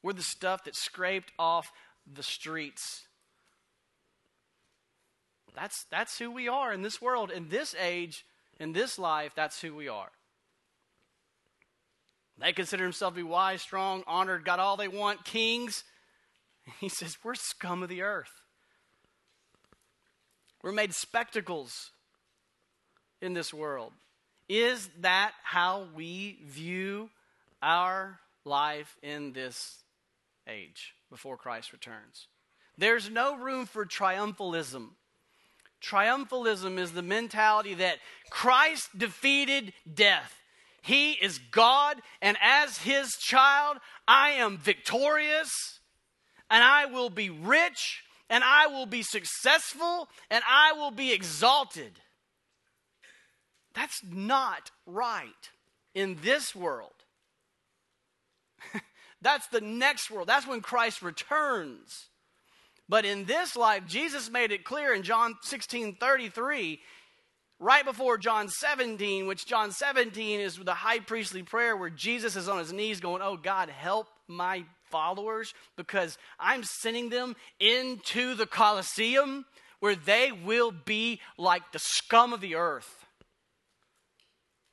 [0.02, 1.72] We're the stuff that scraped off
[2.12, 3.04] the streets.
[5.56, 7.30] That's, that's who we are in this world.
[7.30, 8.26] In this age,
[8.60, 10.12] in this life, that's who we are.
[12.40, 15.84] They consider themselves to be wise, strong, honored, got all they want, kings.
[16.80, 18.32] He says, We're scum of the earth.
[20.62, 21.90] We're made spectacles
[23.20, 23.94] in this world.
[24.48, 27.10] Is that how we view
[27.62, 29.84] our life in this
[30.48, 32.28] age before Christ returns?
[32.78, 34.90] There's no room for triumphalism.
[35.82, 37.98] Triumphalism is the mentality that
[38.30, 40.36] Christ defeated death.
[40.82, 43.78] He is God, and as His child,
[44.08, 45.80] I am victorious,
[46.50, 52.00] and I will be rich, and I will be successful, and I will be exalted.
[53.74, 55.50] That's not right
[55.94, 57.01] in this world.
[59.22, 60.28] That's the next world.
[60.28, 62.08] That's when Christ returns.
[62.90, 66.80] But in this life, Jesus made it clear in John 16 33
[67.60, 72.50] right before John 17, which John 17 is the high priestly prayer where Jesus is
[72.50, 78.48] on his knees going, Oh God, help my followers because I'm sending them into the
[78.48, 79.46] Colosseum
[79.80, 83.06] where they will be like the scum of the earth.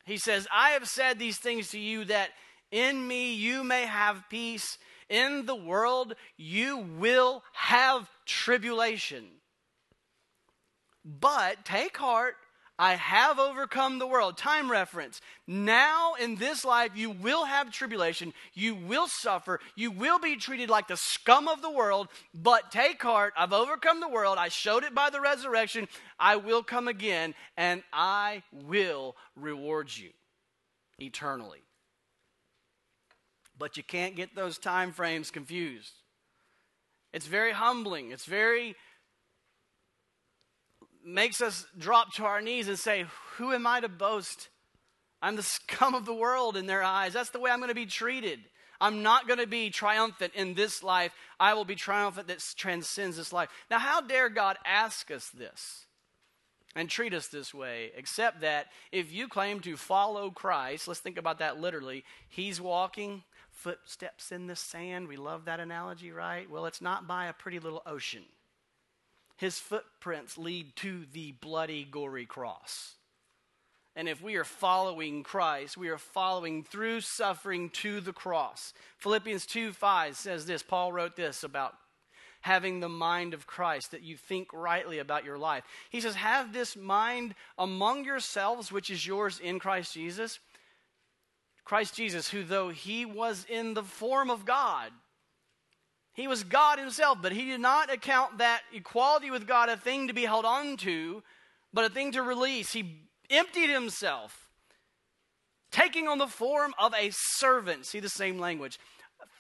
[0.05, 2.31] He says, I have said these things to you that
[2.71, 4.79] in me you may have peace.
[5.09, 9.25] In the world you will have tribulation.
[11.05, 12.37] But take heart,
[12.79, 14.37] I have overcome the world.
[14.37, 15.21] Time reference.
[15.49, 18.33] Now in this life, you will have tribulation.
[18.55, 19.59] You will suffer.
[19.75, 22.09] You will be treated like the scum of the world.
[22.33, 23.35] But take heart.
[23.37, 24.39] I've overcome the world.
[24.39, 25.89] I showed it by the resurrection.
[26.21, 30.11] I will come again and I will reward you
[31.01, 31.63] eternally.
[33.59, 35.93] But you can't get those time frames confused.
[37.13, 38.13] It's very humbling.
[38.13, 38.77] It's very
[41.05, 44.49] makes us drop to our knees and say, Who am I to boast?
[45.21, 47.13] I'm the scum of the world in their eyes.
[47.13, 48.41] That's the way I'm going to be treated.
[48.81, 51.13] I'm not going to be triumphant in this life.
[51.41, 53.49] I will be triumphant that transcends this life.
[53.71, 55.87] Now, how dare God ask us this
[56.77, 61.19] and treat us this way, except that if you claim to follow Christ, let's think
[61.19, 62.05] about that literally.
[62.29, 63.25] He's walking,
[63.59, 65.09] footsteps in the sand.
[65.09, 66.51] We love that analogy, right?
[66.51, 68.25] Well, it's not by a pretty little ocean
[69.39, 72.95] his footprints lead to the bloody, gory cross.
[73.95, 78.75] And if we are following Christ, we are following through suffering to the cross.
[78.99, 80.63] Philippians 2 5 says this.
[80.63, 81.75] Paul wrote this about
[82.41, 85.63] having the mind of Christ, that you think rightly about your life.
[85.91, 90.41] He says, Have this mind among yourselves, which is yours in Christ Jesus.
[91.69, 94.91] Christ Jesus, who though he was in the form of God,
[96.15, 100.09] he was God himself, but he did not account that equality with God a thing
[100.09, 101.23] to be held on to,
[101.75, 102.73] but a thing to release.
[102.73, 104.49] He emptied himself,
[105.71, 107.85] taking on the form of a servant.
[107.85, 108.81] See the same language.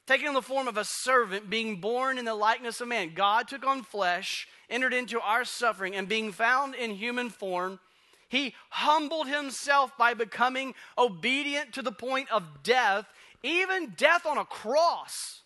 [0.06, 3.14] Taking on the form of a servant, being born in the likeness of man.
[3.14, 7.80] God took on flesh, entered into our suffering, and being found in human form,
[8.28, 13.06] he humbled himself by becoming obedient to the point of death,
[13.42, 15.42] even death on a cross.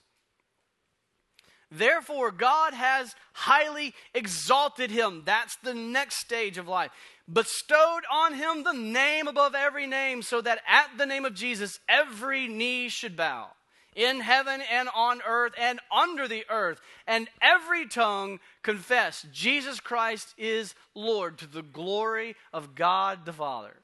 [1.71, 5.23] Therefore, God has highly exalted him.
[5.25, 6.91] That's the next stage of life.
[7.33, 11.81] Bestowed on him the name above every name, so that at the name of Jesus
[11.89, 13.53] every knee should bow
[13.95, 20.35] in heaven and on earth and under the earth, and every tongue confess Jesus Christ
[20.39, 23.77] is Lord to the glory of God the Father.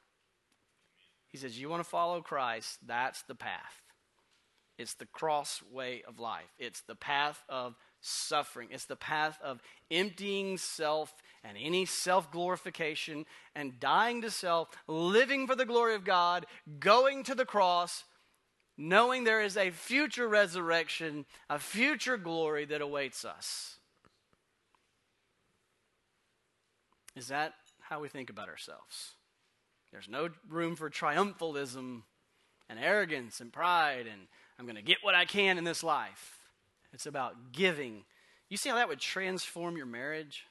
[1.29, 2.79] He says, You want to follow Christ?
[2.87, 3.83] That's the path.
[4.79, 6.49] It's the cross way of life.
[6.59, 8.69] It's the path of suffering.
[8.71, 15.47] It's the path of emptying self and any self glorification and dying to self, living
[15.47, 16.47] for the glory of God,
[16.79, 18.05] going to the cross,
[18.79, 23.77] knowing there is a future resurrection, a future glory that awaits us.
[27.17, 29.15] Is that how we think about ourselves?
[29.91, 32.03] There's no room for triumphalism
[32.71, 36.39] and arrogance and pride and I'm going to get what I can in this life.
[36.93, 38.05] It's about giving.
[38.49, 40.47] You see how that would transform your marriage?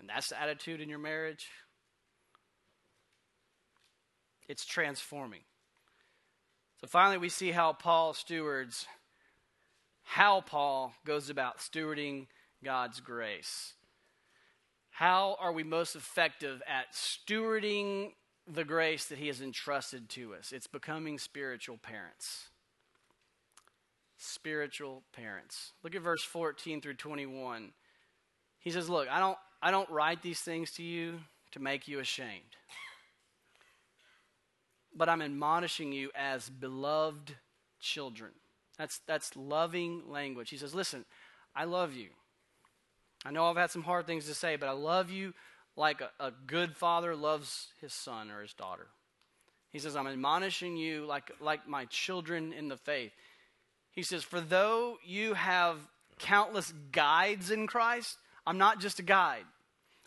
[0.00, 1.48] And that's the attitude in your marriage?
[4.48, 5.40] It's transforming.
[6.82, 8.86] So finally, we see how Paul stewards,
[10.02, 12.26] how Paul goes about stewarding
[12.64, 13.74] God's grace.
[14.90, 18.14] How are we most effective at stewarding
[18.52, 20.50] the grace that He has entrusted to us?
[20.50, 22.48] It's becoming spiritual parents.
[24.18, 25.74] Spiritual parents.
[25.84, 27.70] Look at verse 14 through 21.
[28.58, 31.20] He says, Look, I don't, I don't write these things to you
[31.52, 32.56] to make you ashamed,
[34.96, 37.36] but I'm admonishing you as beloved
[37.80, 38.32] children.
[38.78, 40.50] That's, that's loving language.
[40.50, 41.04] He says, Listen,
[41.54, 42.08] I love you.
[43.24, 45.34] I know I've had some hard things to say, but I love you
[45.76, 48.88] like a, a good father loves his son or his daughter.
[49.70, 53.12] He says, I'm admonishing you like, like my children in the faith.
[53.92, 55.76] He says, For though you have
[56.18, 59.44] countless guides in Christ, I'm not just a guide.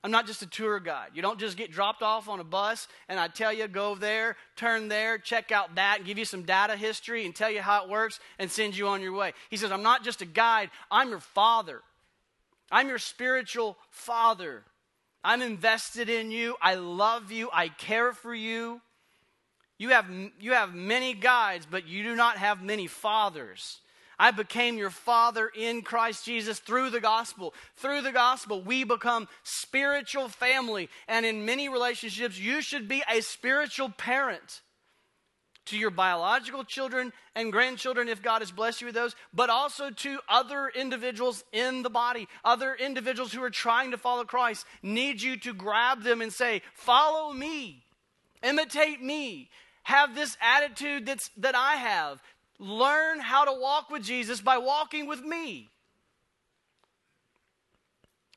[0.05, 1.09] I'm not just a tour guide.
[1.15, 4.35] You don't just get dropped off on a bus and I tell you, go there,
[4.55, 7.89] turn there, check out that, give you some data history and tell you how it
[7.89, 9.33] works and send you on your way.
[9.49, 11.81] He says, I'm not just a guide, I'm your father.
[12.71, 14.61] I'm your spiritual father.
[15.23, 16.55] I'm invested in you.
[16.61, 17.49] I love you.
[17.51, 18.81] I care for you.
[19.79, 20.05] You have,
[20.39, 23.79] you have many guides, but you do not have many fathers.
[24.17, 27.53] I became your father in Christ Jesus through the gospel.
[27.77, 30.89] Through the gospel, we become spiritual family.
[31.07, 34.61] And in many relationships, you should be a spiritual parent
[35.65, 39.89] to your biological children and grandchildren if God has blessed you with those, but also
[39.89, 45.21] to other individuals in the body, other individuals who are trying to follow Christ, need
[45.21, 47.83] you to grab them and say, Follow me,
[48.43, 49.49] imitate me,
[49.83, 52.21] have this attitude that's, that I have.
[52.59, 55.69] Learn how to walk with Jesus by walking with me.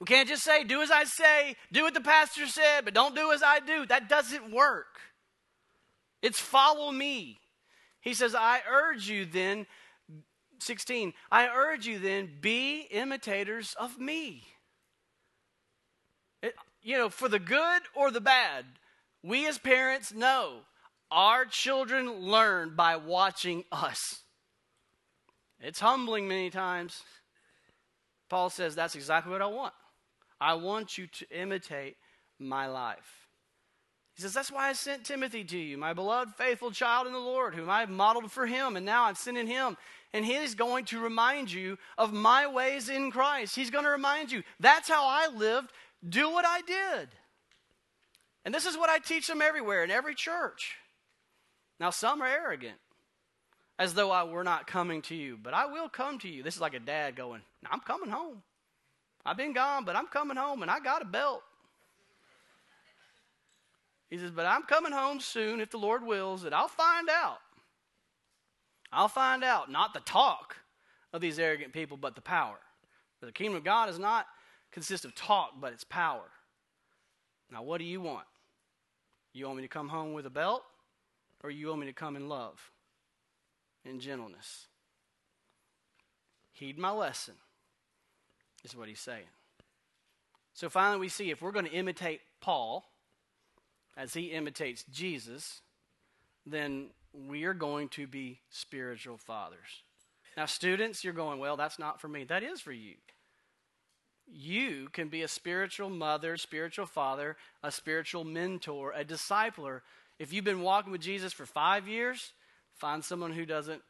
[0.00, 3.14] We can't just say, Do as I say, do what the pastor said, but don't
[3.14, 3.86] do as I do.
[3.86, 5.00] That doesn't work.
[6.22, 7.38] It's follow me.
[8.00, 9.66] He says, I urge you then,
[10.60, 14.44] 16, I urge you then, be imitators of me.
[16.42, 18.64] It, you know, for the good or the bad,
[19.22, 20.60] we as parents know
[21.10, 24.20] our children learn by watching us.
[25.60, 27.02] It's humbling many times.
[28.28, 29.74] Paul says, That's exactly what I want.
[30.40, 31.96] I want you to imitate
[32.38, 33.26] my life.
[34.14, 37.18] He says, That's why I sent Timothy to you, my beloved, faithful child in the
[37.18, 39.76] Lord, whom I have modeled for him, and now I'm sending him.
[40.12, 43.54] And he's going to remind you of my ways in Christ.
[43.54, 45.70] He's going to remind you, that's how I lived.
[46.08, 47.08] Do what I did.
[48.44, 50.76] And this is what I teach them everywhere, in every church.
[51.80, 52.78] Now, some are arrogant,
[53.78, 56.42] as though I were not coming to you, but I will come to you.
[56.42, 58.42] This is like a dad going, I'm coming home.
[59.24, 61.42] I've been gone, but I'm coming home, and I got a belt.
[64.10, 67.38] He says, But I'm coming home soon, if the Lord wills, and I'll find out.
[68.90, 70.56] I'll find out, not the talk
[71.12, 72.58] of these arrogant people, but the power.
[73.20, 74.26] For the kingdom of God does not
[74.72, 76.24] consist of talk, but it's power.
[77.52, 78.26] Now, what do you want?
[79.32, 80.62] You want me to come home with a belt,
[81.42, 82.70] or you want me to come in love,
[83.84, 84.66] in gentleness?
[86.52, 87.34] Heed my lesson,
[88.64, 89.28] is what he's saying.
[90.54, 92.84] So finally, we see if we're going to imitate Paul,
[93.96, 95.60] as he imitates Jesus,
[96.46, 99.82] then we are going to be spiritual fathers.
[100.36, 102.24] Now, students, you're going, well, that's not for me.
[102.24, 102.94] That is for you.
[104.26, 109.80] You can be a spiritual mother, spiritual father, a spiritual mentor, a discipler.
[110.18, 112.32] If you've been walking with Jesus for five years,
[112.74, 113.82] find someone who doesn't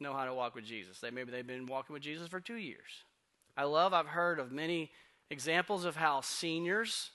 [0.00, 1.00] know how to walk with Jesus.
[1.00, 3.04] They, maybe they've been walking with Jesus for two years.
[3.56, 4.90] I love, I've heard of many
[5.30, 7.10] examples of how seniors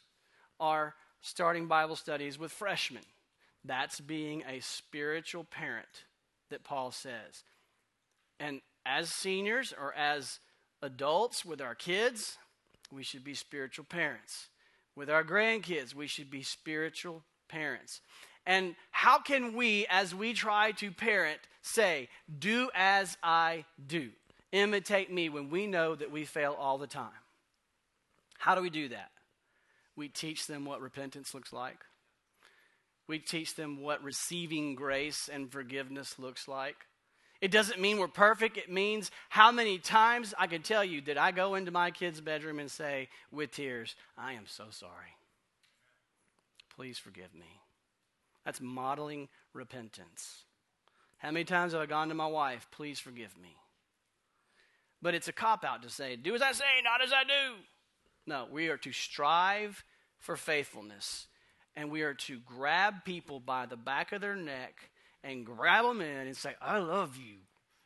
[0.59, 3.03] are starting Bible studies with freshmen.
[3.63, 6.05] That's being a spiritual parent
[6.49, 7.43] that Paul says.
[8.39, 10.39] And as seniors or as
[10.82, 12.38] adults with our kids,
[12.91, 14.47] we should be spiritual parents.
[14.95, 18.01] With our grandkids, we should be spiritual parents.
[18.48, 22.08] And how can we, as we try to parent, say,
[22.39, 24.10] Do as I do?
[24.54, 27.12] Imitate me when we know that we fail all the time?
[28.39, 29.12] How do we do that?
[29.98, 31.80] We teach them what repentance looks like.
[33.08, 36.78] We teach them what receiving grace and forgiveness looks like.
[37.41, 38.58] It doesn't mean we're perfect.
[38.58, 42.22] It means how many times I can tell you did I go into my kid's
[42.22, 45.16] bedroom and say with tears, I am so sorry.
[46.76, 47.60] Please forgive me.
[48.48, 50.45] That's modeling repentance.
[51.18, 53.58] How many times have I gone to my wife, please forgive me?
[55.02, 57.58] But it's a cop out to say, do as I say, not as I do.
[58.26, 59.84] No, we are to strive
[60.18, 61.28] for faithfulness,
[61.76, 64.91] and we are to grab people by the back of their neck
[65.26, 67.39] and grab them in and say, I love you,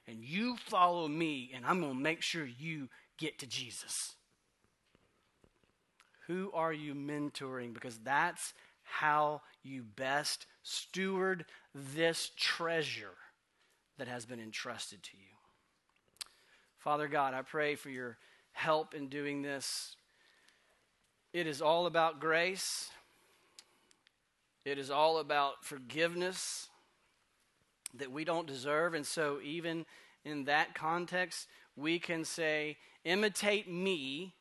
[0.08, 2.88] and you follow me, and I'm going to make sure you
[3.18, 4.14] get to Jesus.
[6.28, 7.74] Who are you mentoring?
[7.74, 8.54] Because that's
[8.84, 13.18] how you best steward this treasure
[13.98, 15.24] that has been entrusted to you.
[16.78, 18.18] Father God, I pray for your
[18.54, 19.96] help in doing this.
[21.34, 22.90] It is all about grace.
[24.66, 26.68] It is all about forgiveness
[27.94, 28.94] that we don't deserve.
[28.94, 29.86] And so, even
[30.24, 34.34] in that context, we can say, imitate me,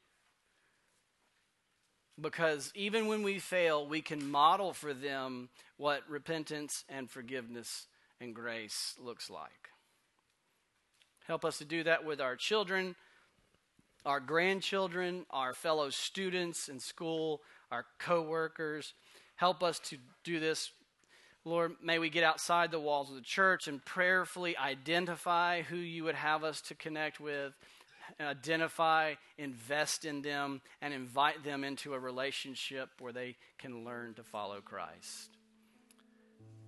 [2.21, 7.87] because even when we fail, we can model for them what repentance and forgiveness
[8.21, 9.71] and grace looks like.
[11.27, 12.97] Help us to do that with our children,
[14.05, 17.41] our grandchildren, our fellow students in school,
[17.71, 18.95] our coworkers.
[19.37, 20.73] Help us to do this
[21.47, 26.05] Lord, may we get outside the walls of the church and prayerfully identify who you
[26.05, 27.55] would have us to connect with,
[28.21, 34.23] identify, invest in them, and invite them into a relationship where they can learn to
[34.23, 35.37] follow Christ.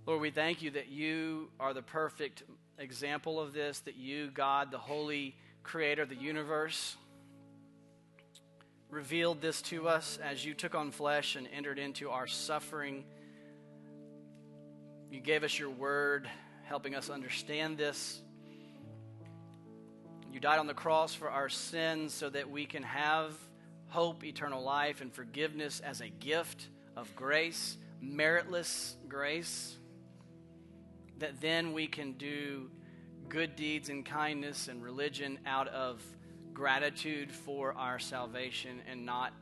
[0.05, 2.43] Lord, we thank you that you are the perfect
[2.77, 6.97] example of this, that you, God, the holy creator of the universe,
[8.89, 13.05] revealed this to us as you took on flesh and entered into our suffering
[15.13, 16.27] you gave us your word,
[16.63, 18.23] helping us understand this.
[20.33, 23.35] You died on the cross for our sins so that we can have
[23.89, 29.77] hope, eternal life, and forgiveness as a gift of grace, meritless grace,
[31.19, 32.71] that then we can do
[33.29, 36.01] good deeds and kindness and religion out of
[36.51, 39.33] gratitude for our salvation and not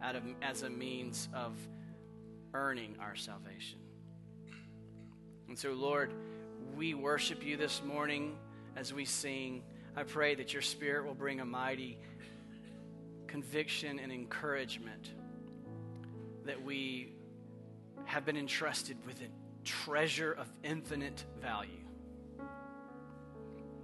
[0.00, 1.58] out of, as a means of
[2.54, 3.80] earning our salvation.
[5.48, 6.12] And so, Lord,
[6.76, 8.36] we worship you this morning
[8.76, 9.64] as we sing.
[9.96, 11.98] I pray that your spirit will bring a mighty
[13.26, 15.10] conviction and encouragement
[16.44, 17.14] that we
[18.04, 19.28] have been entrusted with a
[19.64, 21.70] treasure of infinite value.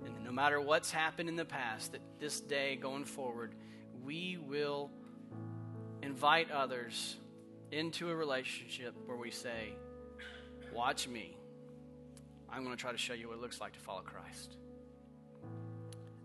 [0.05, 3.55] And no matter what's happened in the past, that this day going forward,
[4.05, 4.91] we will
[6.03, 7.17] invite others
[7.71, 9.75] into a relationship where we say,
[10.73, 11.37] Watch me.
[12.51, 14.57] I'm going to try to show you what it looks like to follow Christ.